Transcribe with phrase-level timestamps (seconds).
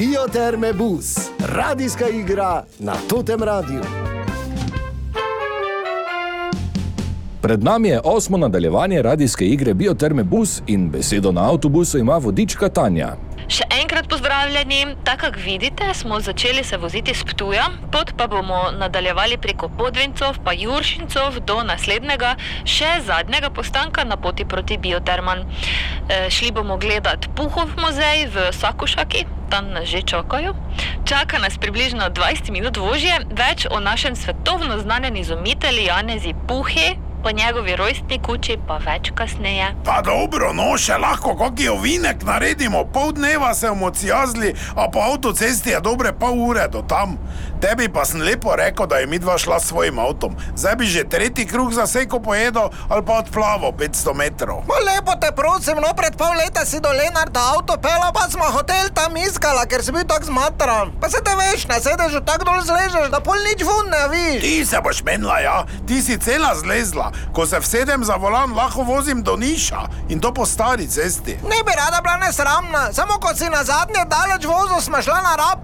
[0.00, 3.80] Bioterme Bus, radijska igra na Totem Radiu.
[7.42, 12.68] Pred nami je osmo nadaljevanje radijske igre Bioterme Bus in besedo na avtobusu ima vodička
[12.68, 13.16] Tanja.
[13.48, 14.86] Še enkrat pozdravljeni.
[15.04, 20.38] Tako kot vidite, smo začeli se voziti s Ptuja, pot pa bomo nadaljevali preko Podvincov,
[20.44, 25.44] pa Juršincov do naslednjega, še zadnjega postanka na poti proti Bioterman.
[25.44, 30.54] E, šli bomo gledat Puhov muzej v Sakušaki, tam nas že čakajo.
[31.04, 37.09] Čaka nas približno 20 minut vožnje, več o našem svetovno znanem izumitelju Janezi Puhi.
[37.22, 39.66] Po njegovi rojstni kuči pa več kasneje.
[39.84, 45.02] Pa dobro, no še lahko kakšen ovinek naredimo, pol dneva se bomo cijazli, a po
[45.04, 47.18] avtocesti je dobre pol ure do tam.
[47.60, 50.36] Tebi pa sem lepo rekel, da je mi dva šla s svojim avtom.
[50.56, 54.64] Zdaj bi že tretji kruh za seko pojedel ali pa odplavo 500 metrov.
[54.64, 58.48] Ma lepo te prosim, no pred pol leta si do Lenarda avto pela, pa smo
[58.48, 60.96] hotel tam iskala, ker si bil tako zmatran.
[61.00, 64.40] Pa se te veš, na sedežu tako dol zležeš, da pol nič vun ne viš.
[64.40, 67.09] Ti se boš menila, ja, ti si cela zlezla.
[67.32, 71.38] Ko se vsedem za volan, lahko vozim do Niša in to po stari cesti.
[71.42, 75.34] Ne bi rada bila nesramna, samo ko si na zadnje daleč vozil, smo šla na
[75.36, 75.58] rab,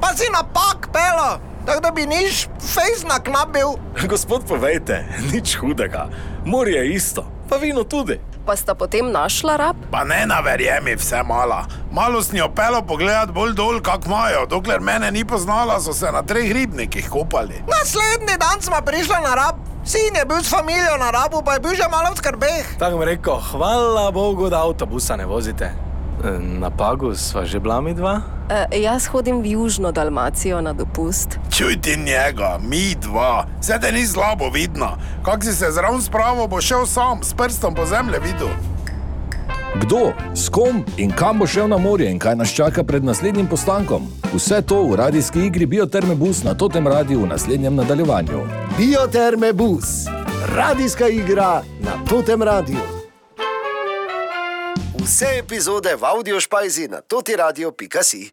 [0.00, 1.40] pa si na pak pela.
[1.66, 3.76] Tako da bi niš fejs na knap bil.
[4.10, 6.08] Gospod, povejte, nič hudega.
[6.44, 8.20] Morje je isto, pa vino tudi.
[8.46, 9.76] Pa sta potem našla rab?
[9.92, 11.66] Pa ne naverjemi vse mala.
[11.92, 14.46] Malo s njo pelo pogledat bolj dol, kak imajo.
[14.46, 17.62] Dokler mene ni poznala, so se na treh ribnikih kopali.
[17.68, 19.69] Naslednji dan smo prišli na rab.
[19.90, 22.78] Sin je bil s familijo na rabu, pa je bil že malo v skrbeh.
[22.78, 25.72] Tako mi rekel, hvala Bogu, da avtobusa ne vozite.
[26.38, 28.22] Na Pagu sva že bila mi dva?
[28.46, 31.42] E, jaz hodim v Južno Dalmacijo na dopust.
[31.50, 33.50] Čuj ti njega, mi dva.
[33.58, 34.94] Te ni slabo vidno.
[35.26, 38.54] Kak si se zraven spravo, bo šel sam, s prstom po zemlji videl.
[39.74, 43.46] Kdo, s kom in kam bo šel na morje in kaj nas čaka pred naslednjim
[43.46, 44.02] postankom?
[44.34, 48.42] Vse to v radijski igri Bioterme Bus na Totem Radiu v naslednjem nadaljevanju.
[48.78, 50.10] Bioterme Bus,
[50.56, 52.82] radijska igra na Totem Radiu.
[55.00, 58.28] Vse epizode v audio špajzi na totiradio.si.